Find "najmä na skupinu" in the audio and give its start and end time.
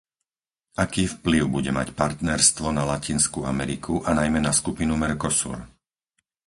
4.19-4.93